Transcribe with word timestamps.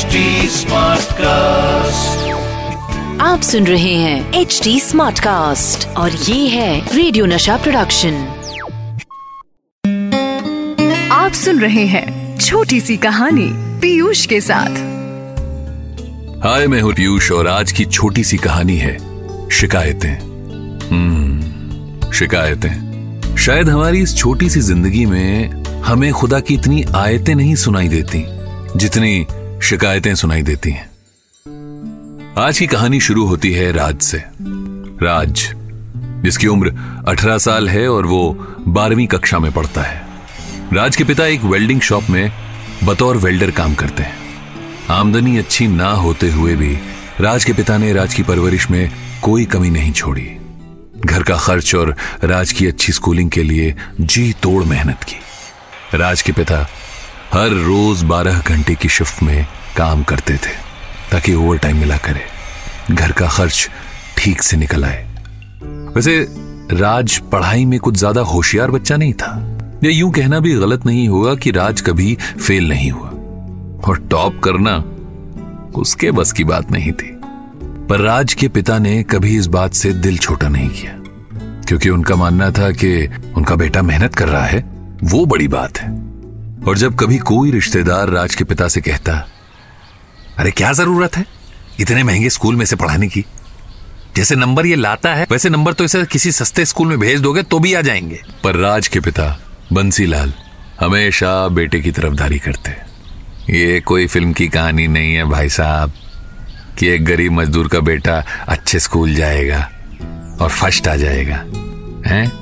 HD 0.00 0.20
cast 1.12 2.28
आप 3.20 3.40
सुन 3.40 3.66
रहे 3.66 3.94
हैं 3.94 4.32
एच 4.32 4.60
डी 4.64 4.80
स्मार्ट 4.80 5.18
कास्ट 5.18 5.88
और 5.88 6.10
ये 6.10 6.48
है 6.48 6.96
रेडियो 6.96 7.26
नशा 7.26 7.56
प्रोडक्शन 7.56 8.12
आप 11.12 11.32
सुन 11.32 11.60
रहे 11.60 11.84
हैं 11.86 12.38
छोटी 12.38 12.80
सी 12.80 12.96
कहानी 12.96 13.48
पीयूष 13.52 14.26
के 14.26 14.40
साथ। 14.40 14.70
हाय 16.44 16.66
मैं 16.66 16.80
हूँ 16.80 16.92
पीयूष 16.92 17.32
और 17.32 17.48
आज 17.48 17.72
की 17.72 17.84
छोटी 17.84 18.24
सी 18.24 18.36
कहानी 18.36 18.76
है 18.76 18.96
शिकायतें। 19.50 20.16
हम्म 20.90 22.12
शिकायतें। 22.12 23.36
शायद 23.36 23.68
हमारी 23.68 24.02
इस 24.02 24.16
छोटी 24.16 24.50
सी 24.50 24.60
ज़िंदगी 24.60 25.06
में 25.06 25.64
हमें 25.82 26.12
खुदा 26.12 26.40
की 26.40 26.54
इतनी 26.54 26.84
आयतें 26.96 27.34
नहीं 27.34 27.54
सुनाई 27.54 27.88
देती 27.88 28.24
जितनी 28.76 29.26
शिकायतें 29.62 30.14
सुनाई 30.14 30.42
देती 30.42 30.70
हैं। 30.70 30.90
आज 32.38 32.58
की 32.58 32.66
कहानी 32.66 33.00
शुरू 33.00 33.26
होती 33.26 33.52
है 33.52 33.72
राज 33.72 34.00
से। 34.00 34.22
राज, 35.02 35.54
जिसकी 36.24 36.46
उम्र 36.46 36.72
18 37.08 37.38
साल 37.38 37.68
है 37.68 37.88
और 37.88 38.06
वो 38.06 38.32
बारहवीं 38.68 39.06
कक्षा 39.06 39.38
में 39.38 39.52
पढ़ता 39.52 39.82
है। 39.82 40.06
राज 40.72 40.96
के 40.96 41.04
पिता 41.04 41.26
एक 41.26 41.44
वेल्डिंग 41.44 41.80
शॉप 41.80 42.10
में 42.10 42.32
बतौर 42.84 43.16
वेल्डर 43.16 43.50
काम 43.50 43.74
करते 43.74 44.02
हैं। 44.02 44.16
आमदनी 44.90 45.36
अच्छी 45.38 45.66
ना 45.66 45.90
होते 45.90 46.30
हुए 46.30 46.56
भी 46.56 46.78
राज 47.20 47.44
के 47.44 47.52
पिता 47.52 47.78
ने 47.78 47.92
राज 47.92 48.14
की 48.14 48.22
परवरिश 48.22 48.70
में 48.70 48.90
कोई 49.22 49.44
कमी 49.44 49.70
नहीं 49.70 49.92
छोड़ी। 49.92 50.36
घर 51.06 51.22
का 51.22 51.36
खर्च 51.36 51.74
और 51.74 51.96
राज 52.24 52.52
की 52.52 52.66
अच्छी 52.66 52.92
स्कूलिंग 52.92 53.30
के 53.30 53.42
लिए 53.42 53.74
जी 54.00 54.32
तोड़ 54.32 54.64
मेहनत 54.64 55.04
की। 55.04 55.16
राज 55.98 56.22
के 56.22 56.32
पिता 56.32 56.68
हर 57.32 57.48
रोज 57.48 58.02
बारह 58.02 58.38
घंटे 58.40 58.74
की 58.74 58.88
शिफ्ट 58.88 59.22
में 59.22 59.46
काम 59.76 60.02
करते 60.02 60.34
थे, 60.34 60.54
ताकि 61.10 61.34
ओवर 61.34 61.58
टाइम 61.58 61.76
मिला 61.76 61.96
करे। 61.96 62.24
घर 62.90 63.12
का 63.12 63.28
खर्च 63.28 63.70
ठीक 64.18 64.42
से 64.42 64.56
निकल 64.56 64.84
आए। 64.84 65.06
वैसे, 65.94 66.26
राज 66.72 67.18
पढ़ाई 67.18 67.64
में 67.64 67.80
कुछ 67.80 67.96
ज़्यादा 67.96 68.20
होशियार 68.20 68.70
बच्चा 68.70 68.96
नहीं 68.96 69.12
था। 69.12 69.58
या 69.84 69.90
यूँ 69.90 70.10
कहना 70.12 70.40
भी 70.40 70.54
गलत 70.54 70.86
नहीं 70.86 71.08
होगा 71.08 71.34
कि 71.34 71.50
राज 71.50 71.80
कभी 71.80 72.18
फेल 72.46 72.68
नहीं 72.68 72.90
हुआ। 72.90 73.08
और 73.88 74.08
टॉप 74.10 74.40
करना 74.44 74.76
उसके 75.80 76.10
बस 76.10 76.32
की 76.32 76.44
बात 76.44 76.70
नहीं 76.70 76.92
थी। 76.92 77.20
पर 77.88 78.00
राज 78.00 78.34
के 78.34 78.48
पिता 78.48 78.78
ने 78.78 79.02
कभी 79.02 79.36
इस 79.36 79.46
बात 79.46 79.74
से 79.74 79.92
दिल 79.92 80.18
छोटा 80.18 80.48
नहीं 80.48 80.68
किया। 80.68 80.92
क्योंकि 81.68 81.90
उनका 81.90 82.16
मानना 82.16 82.50
था 82.50 82.70
कि 82.70 83.08
उनका 83.36 83.56
बेटा 83.56 83.82
मेहनत 83.82 84.14
कर 84.14 84.28
रहा 84.28 84.44
है, 84.44 84.64
वो 85.04 85.26
बड़ी 85.26 85.48
बात 85.48 85.78
है। 85.78 86.09
और 86.68 86.78
जब 86.78 86.96
कभी 86.96 87.18
कोई 87.18 87.50
रिश्तेदार 87.50 88.08
राज 88.08 88.34
के 88.34 88.44
पिता 88.44 88.68
से 88.68 88.80
कहता, 88.80 89.28
अरे, 90.38 90.50
क्या 90.50 90.72
ज़रूरत 90.72 91.16
है 91.16 91.26
इतने 91.80 92.02
महँगे 92.02 92.30
स्कूल 92.30 92.56
में 92.56 92.66
से 92.66 92.76
पढ़ाने 92.76 93.08
की? 93.08 93.24
जैसे 94.16 94.36
नंबर 94.36 94.66
ये 94.66 94.76
लाता 94.76 95.14
है, 95.14 95.26
वैसे 95.30 95.48
नंबर 95.48 95.72
तो 95.72 95.84
इसे 95.84 96.04
किसी 96.04 96.32
सस्ते 96.32 96.64
स्कूल 96.64 96.88
में 96.88 97.00
भेज 97.00 97.20
दोगे 97.20 97.42
तो 97.42 97.58
भी 97.58 97.74
आ 97.74 97.80
जाएँगे। 97.80 98.22
पर 98.44 98.56
राज 98.56 98.88
के 98.88 99.00
पिता, 99.00 99.40
बंसीलाल, 99.72 100.34
हमेशा 100.80 101.48
बेटे 101.48 101.80
की 101.80 101.92
तरफदारी 101.92 102.38
करते। 102.38 102.70
ये 103.52 103.80
कोई 103.80 104.06
फ़िल्म 104.06 104.32
की 104.32 104.48
कहानी 104.48 104.88
नहीं 104.88 105.14
है 105.14 105.24
भाई 105.24 105.48
साहब, 105.48 105.92
कि 106.78 106.86
एक 106.86 107.04
गरीब 107.04 107.32
मजदूर 107.32 107.68
का 107.68 107.80
बेटा 107.80 108.24
अच्छे 108.48 108.80
स्कूल 108.80 109.14
जाएगा 109.14 109.70
और 110.40 110.50
फ़र्स्ट 110.50 110.88
आ 110.88 110.96
जाएगा, 110.96 111.36
हैं? 112.06 112.40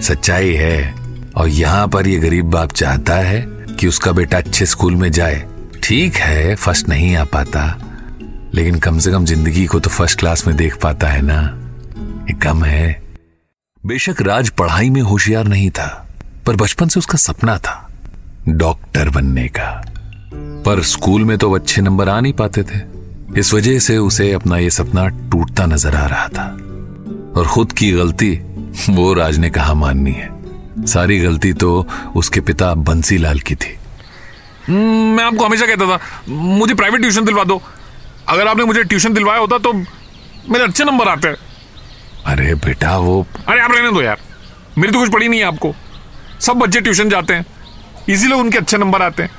सच्चाई 0.00 0.52
है। 0.52 1.05
और 1.36 1.48
यहाँ 1.48 1.86
पर 1.88 2.06
ये 2.08 2.18
गरीब 2.18 2.50
बाप 2.50 2.72
चाहता 2.72 3.14
है 3.16 3.40
कि 3.70 3.86
उसका 3.86 4.12
बेटा 4.12 4.38
अच्छे 4.38 4.66
स्कूल 4.66 4.94
में 4.96 5.10
जाए। 5.10 5.44
ठीक 5.82 6.16
है, 6.16 6.54
फ़र्स्ट 6.54 6.88
नहीं 6.88 7.14
आ 7.16 7.24
पाता, 7.24 7.64
लेकिन 8.54 8.78
कम 8.78 8.98
से 8.98 9.10
कम 9.12 9.24
ज़िंदगी 9.24 9.64
को 9.66 9.80
तो 9.80 9.90
फ़र्स्ट 9.90 10.18
क्लास 10.18 10.46
में 10.46 10.56
देख 10.56 10.76
पाता 10.82 11.08
है 11.08 11.22
ना। 11.22 11.40
ये 12.28 12.38
कम 12.42 12.64
है। 12.64 13.02
बेशक 13.84 14.22
राज 14.22 14.50
पढ़ाई 14.50 14.90
में 14.90 15.00
होशियार 15.00 15.48
नहीं 15.48 15.70
था, 15.70 16.06
पर 16.46 16.56
बचपन 16.56 16.88
से 16.88 16.98
उसका 17.00 17.18
सपना 17.18 17.56
था 17.58 17.82
डॉक्टर 18.48 19.08
बनने 19.10 19.46
का। 19.48 19.70
पर 20.66 20.82
स्कूल 20.84 21.24
में 21.24 21.36
तो 21.38 21.52
अच्छे 21.52 21.82
नंबर 21.82 22.08
आ 22.08 22.20
नहीं 22.20 22.32
पाते 22.32 22.62
थे। 22.62 22.80
इस 23.40 23.52
वजह 23.54 23.78
से 23.78 23.96
उसे 23.98 24.32
अपना 24.32 24.58
ये 24.58 24.70
सपना 24.70 25.06
टूटता 25.30 25.66
नज़र 25.66 25.96
आ 25.96 26.06
रहा 26.06 26.28
था। 26.28 26.46
और 27.36 27.46
खुद 27.46 27.72
की 27.72 27.90
गलती 27.92 28.32
वो 28.90 29.12
राज 29.14 29.38
ने 29.38 29.50
कहा 29.50 29.74
माननी 29.74 30.12
है। 30.12 30.28
सारी 30.76 31.18
गलती 31.18 31.52
तो 31.54 31.86
उसके 32.16 32.40
पिता 32.40 32.72
बंसी 32.74 33.18
लाल 33.18 33.38
की 33.40 33.54
थी। 33.54 33.76
मैं 34.68 35.24
आपको 35.24 35.44
हमेशा 35.44 35.66
कहता 35.66 35.86
था 35.88 36.00
मुझे 36.28 36.74
प्राइवेट 36.74 37.00
ट्यूशन 37.00 37.24
दिलवा 37.24 37.44
दो। 37.44 37.60
अगर 38.28 38.48
आपने 38.48 38.64
मुझे 38.64 38.82
ट्यूशन 38.84 39.12
दिलवाया 39.14 39.40
होता 39.40 39.58
तो 39.58 39.72
मेरे 39.72 40.64
अच्छे 40.64 40.84
नंबर 40.84 41.08
आते। 41.08 41.28
हैं 41.28 41.36
अरे 42.26 42.54
बेटा 42.56 42.96
वो 42.98 43.20
अरे 43.48 43.60
आप 43.60 43.72
रहने 43.72 43.90
दो 43.90 44.02
यार 44.02 44.18
मेरी 44.78 44.92
तो 44.92 44.98
कुछ 44.98 45.12
पड़ी 45.12 45.28
नहीं 45.28 45.40
है 45.40 45.46
आपको। 45.46 45.74
सब 46.40 46.56
बच्चे 46.56 46.80
ट्यूशन 46.80 47.08
जाते 47.08 47.34
हैं 47.34 47.46
इसीलिए 48.08 48.38
उनके 48.38 48.58
अच्छे 48.58 48.78
नंबर 48.78 49.02
आते 49.02 49.22
हैं। 49.22 49.30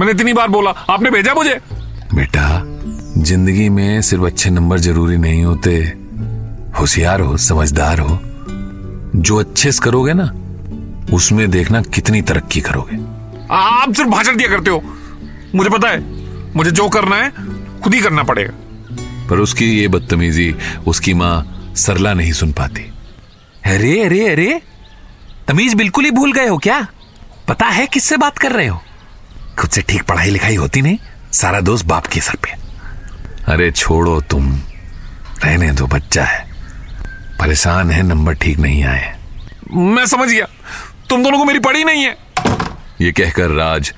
मैंने 0.00 0.12
इतनी 0.12 0.32
बार 0.32 0.48
बोला 0.48 0.70
आपने 0.90 1.10
भेजा 1.10 1.34
मुझे? 1.34 1.54
बेटा 2.14 2.62
ज़िंदगी 3.22 3.68
में 3.68 4.00
सिर्फ़ 4.02 4.24
अच्छे 4.24 4.50
नंबर 4.50 4.78
ज़रूरी 4.78 5.16
नहीं 5.18 5.44
होते। 5.44 5.76
होशियार 6.78 7.20
हो 7.20 7.36
समझदार 7.38 7.98
हो। 7.98 8.18
जो 9.16 9.36
अच्छे 9.36 9.72
से 9.72 9.80
करोगे 9.82 10.12
ना 10.14 10.24
उसमें 11.14 11.50
देखना 11.50 11.82
कितनी 11.82 12.22
तरक्की 12.22 12.60
करोगे। 12.60 12.96
आप 13.50 13.92
सिर्फ़ 13.94 14.10
भाषण 14.10 14.36
दिया 14.36 14.48
करते 14.48 14.70
हो। 14.70 14.82
मुझे 15.54 15.70
पता 15.70 15.88
है 15.88 16.54
मुझे 16.56 16.70
जो 16.70 16.88
करना 16.88 17.16
है 17.16 17.30
खुद 17.80 17.94
ही 17.94 18.00
करना 18.00 18.22
पड़ेगा। 18.22 18.52
पर 19.28 19.38
उसकी 19.38 19.66
ये 19.78 19.88
बदतमीजी 19.88 20.54
उसकी 20.86 21.14
माँ 21.14 21.72
सरला 21.76 22.14
नहीं 22.14 22.32
सुन 22.32 22.52
पाती। 22.52 22.82
अरे 23.64 24.04
अरे 24.04 24.28
अरे 24.28 24.60
तमीज 25.48 25.74
बिल्कुल 25.74 26.04
ही 26.04 26.10
भूल 26.10 26.32
गए 26.32 26.46
हो 26.46 26.58
क्या? 26.58 26.86
पता 27.48 27.66
है 27.66 27.86
किससे 27.86 28.16
बात 28.16 28.38
कर 28.38 28.52
रहे 28.52 28.66
हो? 28.66 28.82
खुद 29.58 29.70
से 29.70 29.82
ठीक 29.82 30.02
पढ़ाई 30.02 30.30
लिखाई 30.30 30.56
होती 30.56 30.82
नहीं 30.82 30.98
सारा 31.32 31.60
दोस्त 31.60 31.86
बाप 31.86 32.06
के 32.06 32.20
सर 32.20 32.36
पे। 32.36 32.50
अरे 33.52 33.70
छोड़ो 33.70 34.20
तुम 34.20 34.52
रहने 35.44 35.72
दो 35.72 35.86
बच्चा 35.86 36.24
है। 36.24 36.49
परेशान 37.40 37.90
है 37.90 38.02
नंबर 38.02 38.34
ठीक 38.34 38.58
नहीं 38.58 38.82
आए। 38.84 39.16
मैं 39.72 40.06
समझ 40.06 40.28
गया। 40.28 40.46
तुम 41.10 41.22
दोनों 41.24 41.38
को 41.38 41.44
मेरी 41.44 41.58
पड़ी 41.58 41.84
नहीं 41.84 42.04
है। 42.04 42.16
ये 43.00 43.12
कहकर 43.12 43.50
राज 43.50 43.92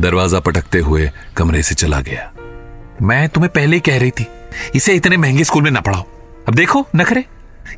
दरवाज़ा 0.00 0.40
पटकते 0.40 0.78
हुए 0.78 1.10
कमरे 1.36 1.62
से 1.62 1.74
चला 1.74 2.00
गया। 2.00 2.30
मैं 3.02 3.28
तुम्हें 3.28 3.52
पहले 3.52 3.76
ही 3.76 3.80
कह 3.80 3.98
रही 3.98 4.10
थी 4.10 4.26
इसे 4.74 4.94
इतने 4.94 5.16
महँगे 5.16 5.44
स्कूल 5.44 5.62
में 5.62 5.70
ना 5.70 5.80
पढ़ाओ। 5.80 6.04
अब 6.48 6.54
देखो 6.54 6.86
नखरे 6.96 7.24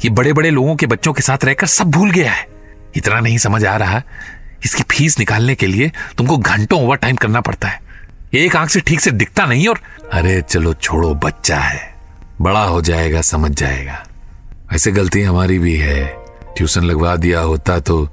ये 0.04 0.10
बड़े 0.10 0.32
बड़े 0.32 0.50
लोगों 0.50 0.74
के 0.76 0.86
बच्चों 0.86 1.12
के 1.12 1.22
साथ 1.22 1.44
रहकर 1.44 1.66
सब 1.66 1.90
भूल 1.90 2.10
गया 2.10 2.32
है। 2.32 2.46
इतना 2.96 3.20
नहीं 3.20 3.38
समझ 3.38 3.64
आ 3.64 3.76
रहा 3.76 4.02
इसकी 4.64 4.82
फ़ीस 4.90 5.18
निकालने 5.18 5.54
के 5.54 5.66
लिए 5.66 5.90
तुमको 6.18 6.36
घंटों 6.38 6.82
ओवर 6.82 6.96
टाइम 6.96 7.16
करना 7.16 7.40
पड़ता 7.40 7.68
है। 7.68 7.80
एक 8.34 8.56
आँख 8.56 8.70
से 8.70 8.80
ठीक 8.80 9.00
से 9.00 9.10
दिखता 9.10 9.46
नहीं 9.46 9.68
और 9.68 9.80
अरे 10.12 10.40
चलो 10.42 10.74
छोड़ो 10.74 11.14
बच्चा 11.14 11.58
है। 11.58 11.94
बड़ा 12.40 12.64
हो 12.64 12.80
जाएगा 12.82 13.20
समझ 13.22 13.50
जाएगा। 13.52 14.04
ऐसे 14.68 14.92
गलती 14.92 15.22
हमारी 15.22 15.58
भी 15.58 15.76
है। 15.76 16.04
ट्यूशन 16.56 16.84
लगवा 16.84 17.16
दिया 17.16 17.40
होता 17.40 17.78
तो 17.80 18.08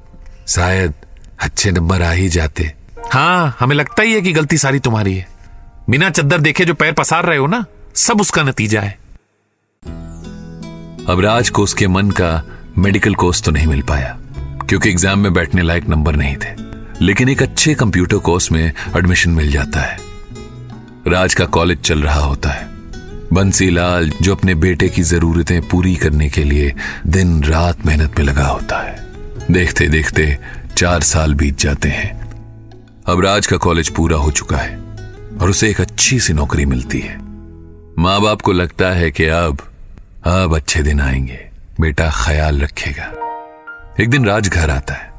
शायद 0.48 0.94
अच्छे 1.40 1.72
नंबर 1.72 2.02
आ 2.02 2.12
ही 2.12 2.28
जाते। 2.30 2.72
हाँ 3.12 3.56
हमें 3.60 3.76
लगता 3.76 4.04
ही 4.04 4.14
है 4.14 4.22
कि 4.22 4.34
गलती 4.34 4.58
सारी 4.58 4.80
तुम्हारी 4.80 5.16
है। 5.16 5.28
बिना 5.90 6.10
चद्दर 6.10 6.40
देखे 6.40 6.66
जो 6.66 6.74
पैर 6.74 6.94
पसार 6.94 7.26
रहे 7.26 7.38
हो 7.38 7.48
ना, 7.48 7.66
सब 7.96 8.22
उसका 8.22 8.44
नतीजा 8.44 8.82
है। 8.82 8.98
अब 11.10 11.20
राज 11.20 11.50
को 11.50 11.64
उसके 11.64 11.88
मन 11.88 12.10
का 12.12 12.42
मेडिकल 12.78 13.16
कोर्स 13.16 13.42
तो 13.44 13.52
नहीं 13.52 13.68
मिल 13.68 13.82
पाया, 13.82 14.18
क्योंकि 14.70 14.90
एग्ज़ाम 14.90 15.20
में 15.20 15.34
बैठने 15.34 15.62
लायक 15.62 15.90
नंबर 15.90 16.16
नहीं 16.16 16.36
थे। 16.36 16.54
लेकिन 17.02 17.30
एक 17.30 17.42
अच्छे 17.42 17.74
कंप्यूटर 17.76 18.18
कोर्स 18.18 18.52
में 18.52 18.64
एडमिशन 18.98 19.32
मिल 19.32 19.52
जाता 19.52 19.82
है। 19.82 19.98
राज 21.08 21.34
का 21.34 21.46
कॉलेज 21.48 21.82
चल 21.82 22.02
रहा 22.02 22.22
होता 22.22 22.50
है। 22.50 22.75
बंसीलाल, 23.34 24.10
जो 24.10 24.36
अपने 24.36 24.56
बेटे 24.56 24.90
की 24.90 25.04
जरूरतें 25.04 25.68
पूरी 25.68 25.96
करने 25.96 26.30
के 26.30 26.44
लिए 26.44 26.76
दिन 27.08 27.44
रात 27.44 27.86
मेहनत 27.86 28.20
में 28.20 28.26
लगा 28.26 28.46
होता 28.46 28.84
है। 28.84 29.06
देखते 29.52 29.88
देखते 29.88 30.38
चार 30.78 31.02
साल 31.02 31.34
बीत 31.34 31.60
जाते 31.60 31.90
हैं। 31.90 32.26
अब 33.06 33.20
राज 33.20 33.48
का 33.48 33.58
कॉलेज 33.58 33.90
पूरा 33.90 34.18
हो 34.18 34.32
चुका 34.32 34.58
है 34.58 34.78
और 35.42 35.50
उसे 35.50 35.70
एक 35.70 35.82
अच्छी 35.82 36.20
सी 36.20 36.34
नौकरी 36.34 36.66
मिलती 36.66 37.00
है। 37.00 37.18
माँ 38.00 38.22
बाप 38.22 38.42
को 38.42 38.52
लगता 38.52 38.86
है 38.86 39.12
कि 39.12 39.26
अब 39.26 39.60
अब 40.26 40.56
अच्छे 40.56 40.84
दिन 40.84 41.02
आएँगे। 41.02 41.50
बेटा 41.82 42.12
ख्याल 42.14 42.60
रखेगा। 42.60 43.14
एक 44.00 44.10
दिन 44.10 44.26
राज 44.26 44.50
घर 44.50 44.70
आता 44.70 44.94
है। 44.94 45.14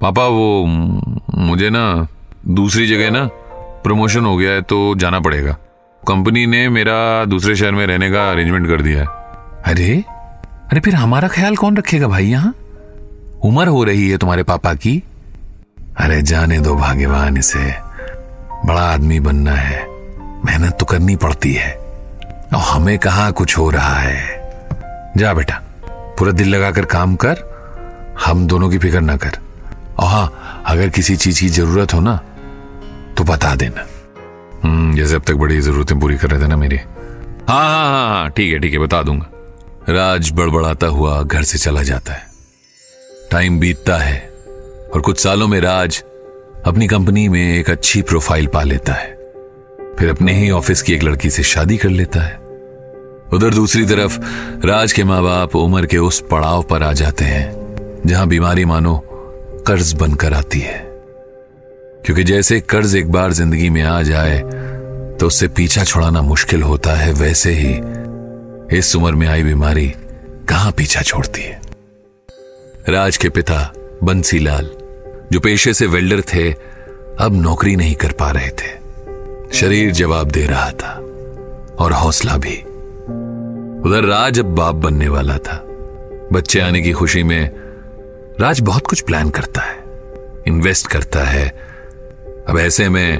पापा, 0.00 0.26
वो 0.26 0.66
मुझे 1.34 1.70
ना 1.70 2.08
दूसरी 2.48 2.86
जगह 2.86 3.10
ना 3.10 3.26
प्रमोशन 3.84 4.24
हो 4.24 4.36
गया 4.36 4.52
है 4.52 4.62
तो 4.62 4.94
जाना 4.96 5.20
पड़ेगा। 5.20 5.56
कंपनी 6.08 6.46
ने 6.46 6.68
मेरा 6.68 7.24
दूसरे 7.24 7.56
शहर 7.56 7.72
में 7.72 7.86
रहने 7.86 8.10
का 8.10 8.30
अरेंजमेंट 8.30 8.66
कर 8.66 8.82
दिया 8.82 9.00
है। 9.00 9.06
अरे? 9.62 10.04
अरे 10.70 10.80
फिर 10.80 10.94
हमारा 10.94 11.28
ख्याल 11.28 11.56
कौन 11.56 11.76
रखेगा 11.76 12.08
भाई 12.08 12.26
यहाँ? 12.26 12.54
उम्र 13.42 13.68
हो 13.68 13.84
रही 13.84 14.10
है 14.10 14.18
तुम्हारे 14.18 14.42
पापा 14.42 14.74
की। 14.74 15.02
अरे 15.96 16.22
जाने 16.22 16.58
दो 16.58 16.74
भाग्यवान 16.74 17.36
इसे। 17.36 17.74
बड़ा 18.66 18.80
आदमी 18.80 19.20
बनना 19.20 19.52
है। 19.52 19.86
मेहनत 20.46 20.76
तो 20.80 20.86
करनी 20.86 21.16
पड़ती 21.16 21.52
है। 21.54 21.74
और 22.54 22.60
हमें 22.60 22.98
कहा 22.98 23.30
कुछ 23.30 23.58
हो 23.58 23.70
रहा 23.70 23.94
है? 23.94 24.50
जा 25.16 25.34
बेटा, 25.34 25.62
पूरा 25.88 26.32
दिल 26.32 26.48
लगाकर 26.48 26.84
काम 26.84 27.16
कर। 27.16 27.36
हम 28.24 28.46
दोनों 28.46 28.70
की 28.70 28.78
फ़िक्र 28.78 29.00
ना 29.00 29.16
कर। 29.16 29.32
और 29.98 30.08
हाँ 30.08 30.62
अगर 30.66 30.88
किसी 30.88 31.16
चीज़ 31.16 31.40
की 31.40 31.48
ज़रूरत 31.48 31.94
हो 31.94 32.00
ना 32.00 32.20
तो 33.16 33.24
बता 33.24 33.54
देना। 33.54 33.89
जैसे 34.64 35.14
अब 35.14 35.22
तक 35.22 35.34
बड़ी 35.34 35.60
जरूरतें 35.60 35.98
पूरी 36.00 36.16
कर 36.16 36.30
रहे 36.30 36.42
थे 36.42 36.46
ना 36.48 36.56
मेरी। 36.56 36.76
हाँ 36.76 37.60
हाँ 37.60 37.90
हाँ 37.90 38.08
हाँ 38.08 38.30
ठीक 38.30 38.52
है 38.52 38.58
ठीक 38.58 38.72
है, 38.72 38.78
बता 38.78 39.02
दूँगा। 39.02 39.30
राज 39.88 40.30
बड़बड़ाता 40.32 40.86
हुआ 40.86 41.22
घर 41.22 41.42
से 41.42 41.58
चला 41.58 41.82
जाता 41.82 42.12
है। 42.12 42.28
टाइम 43.30 43.58
बीतता 43.60 43.96
है 43.96 44.18
और 44.94 45.00
कुछ 45.00 45.18
सालों 45.18 45.48
में 45.48 45.60
राज 45.60 46.02
अपनी 46.66 46.86
कंपनी 46.86 47.28
में 47.28 47.58
एक 47.58 47.70
अच्छी 47.70 48.02
प्रोफ़ाइल 48.02 48.46
पा 48.46 48.62
लेता 48.62 48.92
है। 48.92 49.08
फिर 49.98 50.10
अपने 50.10 50.32
ही 50.32 50.50
ऑफ़िस 50.50 50.82
की 50.82 50.92
एक 50.92 51.02
लड़की 51.02 51.30
से 51.30 51.42
शादी 51.42 51.76
कर 51.76 51.88
लेता 51.88 52.20
है। 52.20 52.36
उधर 53.32 53.54
दूसरी 53.54 53.84
तरफ़ 53.84 54.18
राज 54.66 54.92
के 54.92 55.04
माँ 55.04 55.22
बाप 55.22 55.56
उम्र 55.56 55.86
के 55.86 55.98
उस 55.98 56.20
पड़ाव 56.30 56.62
पर 56.62 56.82
आ 56.82 56.92
जाते 56.92 57.24
हैं, 57.24 58.00
जहाँ 58.06 58.26
बीमारी 58.28 58.64
मानो 58.64 58.96
कर्ज 59.66 59.92
बनकर 59.92 60.34
आती 60.34 60.60
है। 60.60 60.89
क्योंकि 62.04 62.24
जैसे 62.24 62.60
कर्ज 62.60 62.94
एक 62.96 63.10
बार 63.12 63.32
ज़िंदगी 63.32 63.68
में 63.70 63.82
आ 63.82 64.00
जाए 64.02 64.38
तो 65.20 65.26
उससे 65.26 65.48
पीछा 65.48 65.84
छुड़ाना 65.84 66.22
मुश्किल 66.22 66.62
होता 66.62 66.94
है, 66.94 67.12
वैसे 67.12 67.50
ही 67.52 68.78
इस 68.78 68.94
उम्र 68.96 69.14
में 69.14 69.26
आई 69.28 69.42
बीमारी 69.42 69.86
कहाँ 70.48 70.72
पीछा 70.72 71.02
छोड़ती 71.02 71.42
है? 71.42 71.60
राज 72.88 73.16
के 73.16 73.28
पिता 73.28 73.72
बंसीलाल, 74.04 74.70
जो 75.32 75.40
पेशे 75.40 75.72
से 75.74 75.86
वेल्डर 75.86 76.20
थे, 76.24 76.50
अब 77.20 77.40
नौकरी 77.42 77.76
नहीं 77.76 77.94
कर 77.94 78.12
पा 78.12 78.30
रहे 78.30 78.48
थे। 78.50 79.58
शरीर 79.58 79.90
जवाब 79.92 80.30
दे 80.30 80.46
रहा 80.46 80.70
था, 80.72 80.92
और 81.78 81.92
हौसला 81.92 82.36
भी। 82.36 82.56
उधर 83.82 84.04
राज 84.04 84.38
अब 84.38 84.54
बाप 84.54 84.74
बनने 84.76 85.08
वाला 85.08 85.36
था। 85.38 85.62
बच्चे 86.32 86.60
आने 86.60 86.82
की 86.82 86.92
खुशी 86.92 87.22
में 87.22 87.50
राज 88.40 88.60
बहुत 88.60 88.86
कुछ 88.86 89.00
प्लान 89.00 89.30
करता 89.30 89.60
है, 89.60 89.78
इन्वेस्ट 90.46 90.86
करता 90.86 91.24
है 91.24 91.48
अब 92.48 92.58
ऐसे 92.58 92.88
में 92.88 93.18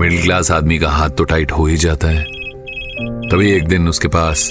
मिडिल 0.00 0.22
क्लास 0.22 0.50
आदमी 0.50 0.78
का 0.78 0.88
हाथ 0.88 1.10
तो 1.10 1.24
टाइट 1.24 1.52
हो 1.52 1.66
ही 1.66 1.76
जाता 1.76 2.08
है। 2.08 2.24
तभी 3.30 3.52
एक 3.52 3.68
दिन 3.68 3.88
उसके 3.88 4.08
पास 4.08 4.50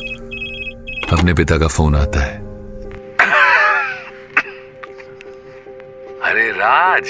अपने 1.13 1.33
पिता 1.33 1.57
का 1.57 1.67
फ़ोन 1.67 1.95
आता 1.95 2.19
है। 2.19 2.37
अरे 6.21 6.51
राज! 6.51 7.09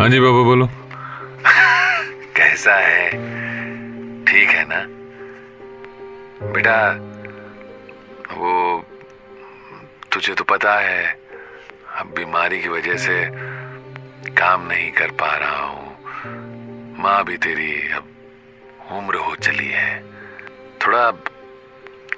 हाँ 0.00 0.08
जी 0.08 0.20
बाबा 0.20 0.42
बोलो। 0.42 0.68
कैसा 2.36 2.74
है? 2.74 3.10
ठीक 4.24 4.48
है 4.48 4.64
ना? 4.68 4.86
बेटा 6.52 6.90
वो 8.36 8.84
तुझे 10.12 10.34
तो 10.34 10.44
पता 10.44 10.74
है 10.74 11.18
अब 12.00 12.06
बीमारी 12.06 12.62
की 12.62 12.68
वजह 12.68 12.96
से 12.96 13.24
काम 14.28 14.66
नहीं 14.66 14.90
कर 14.92 15.10
पा 15.10 15.36
रहा 15.36 15.64
हूँ। 15.66 17.02
माँ 17.02 17.24
भी 17.24 17.36
तेरी 17.36 17.72
अब 17.96 18.04
उम्र 18.92 19.16
हो 19.16 19.34
चली 19.36 19.68
है। 19.68 20.02
थोड़ा 20.86 21.10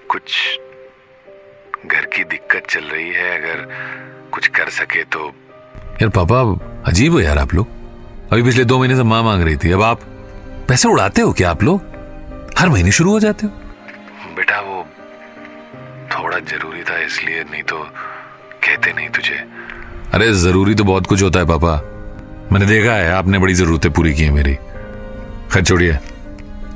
कुछ 0.08 0.36
घर 1.86 2.06
की 2.06 2.24
दिक्कत 2.24 2.66
चल 2.70 2.84
रही 2.84 3.10
है। 3.10 3.30
अगर 3.38 3.66
कुछ 4.32 4.46
कर 4.46 4.68
सके 4.70 5.04
तो। 5.04 5.26
यार 6.02 6.08
पापा 6.08 6.40
अजीब 6.86 7.12
हो 7.12 7.20
यार 7.20 7.38
आप 7.38 7.54
लोग। 7.54 7.66
अभी 8.32 8.42
पिछले 8.42 8.64
दो 8.64 8.78
महीने 8.78 8.96
से 8.96 9.02
माँ 9.02 9.22
मांग 9.22 9.42
रही 9.42 9.56
थी। 9.56 9.72
अब 9.72 9.82
आप 9.82 10.00
पैसे 10.68 10.88
उड़ाते 10.88 11.22
हो 11.22 11.32
क्या 11.32 11.50
आप 11.50 11.62
लोग? 11.62 11.80
हर 12.58 12.68
महीने 12.68 12.92
शुरू 12.92 13.10
हो 13.10 13.20
जाते 13.20 13.46
हो। 13.46 13.52
बेटा 14.36 14.60
वो 14.60 14.86
थोड़ा 16.12 16.38
ज़रूरी 16.38 16.82
था 16.82 16.98
इसलिए 16.98 17.42
नहीं 17.42 17.62
तो 17.62 17.82
कहते 18.64 18.92
नहीं 18.92 19.08
तुझे। 19.08 19.44
अरे 20.14 20.32
ज़रूरी 20.32 20.74
तो 20.74 20.84
बहुत 20.84 21.06
कुछ 21.06 21.22
होता 21.22 21.38
है 21.38 21.46
पापा। 21.46 21.76
मैंने 22.52 22.66
देखा 22.66 22.92
है, 22.92 23.12
आपने 23.12 23.38
बड़ी 23.38 23.54
जरूरतें 23.54 23.92
पूरी 23.92 24.14
की 24.14 24.22
है 24.22 24.30
मेरी। 24.30 24.54
खैर, 25.52 25.64
छोड़िए। 25.64 25.98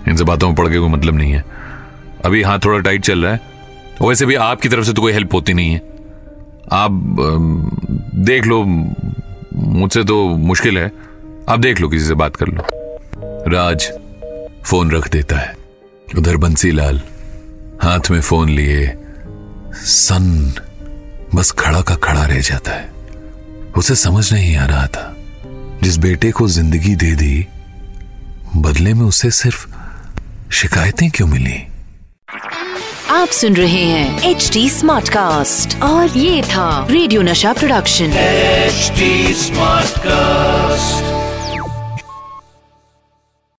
इनसे 0.09 0.25
बातों 0.25 0.47
में 0.47 0.57
पड़ 0.57 0.69
के 0.69 0.79
कोई 0.79 0.89
मतलब 0.89 1.17
नहीं 1.17 1.33
है। 1.33 1.45
अभी 2.25 2.43
हाथ 2.43 2.59
थोड़ा 2.65 2.79
टाइट 2.79 3.05
चल 3.05 3.25
रहा 3.25 3.33
है। 3.33 3.41
वैसे 4.03 4.27
भी 4.27 4.35
आपकी 4.35 4.69
तरफ़ 4.69 4.85
से 4.85 4.93
तो 4.93 5.03
कोई 5.03 5.13
हेल्प 5.13 5.35
होती 5.35 5.55
नहीं 5.55 5.73
है। 5.73 5.83
आप 6.73 6.91
देख 8.15 8.47
लो। 8.47 8.65
मुझसे 9.55 10.05
तो 10.05 10.29
मुश्किल 10.29 10.79
है। 10.79 10.93
आप 11.49 11.59
देख 11.59 11.81
लो, 11.81 11.89
किसी 11.89 12.07
से 12.07 12.15
बात 12.15 12.37
कर 12.37 12.49
लो। 12.49 12.63
राज 13.51 13.93
फ़ोन 14.65 14.91
रख 14.91 15.11
देता 15.11 15.37
है। 15.37 15.57
उधर 16.19 16.37
बंसीलाल 16.37 17.01
हाथ 17.83 18.11
में 18.11 18.21
फ़ोन 18.21 18.49
लिए। 18.49 18.95
सन 19.75 20.53
बस 21.35 21.51
खड़ा 21.51 21.81
का 21.81 21.95
खड़ा 21.95 22.25
रह 22.25 22.41
जाता 22.41 22.73
है। 22.73 22.91
उसे 23.77 23.95
समझ 23.95 24.33
नहीं 24.33 24.57
आ 24.57 24.67
रहा 24.67 24.87
था। 24.87 25.17
जिस 25.91 25.99
बेटे 25.99 26.31
को 26.31 26.47
ज़िंदगी 26.49 26.95
दे 26.97 27.11
दी 27.17 27.47
बदले 28.57 28.93
में 28.95 29.05
उसे 29.07 29.31
सिर्फ़ 29.31 29.67
शिकायतें 30.55 31.09
क्यों 31.11 31.27
मिली 31.27 31.57
आप 33.11 33.29
सुन 33.41 33.57
रहे 33.57 33.83
हैं 33.85 34.31
एच 34.31 34.51
डी 34.53 34.69
स्मार्ट 34.71 35.09
कास्ट 35.09 35.77
और 35.83 36.19
ये 36.19 36.43
था 36.47 36.87
रेडियो 36.91 37.23
नशा 37.23 37.53
प्रोडक्शन 37.53 38.19
एचडी 38.19 39.35
स्मार्ट 39.37 39.99
Smartcast. 39.99 41.20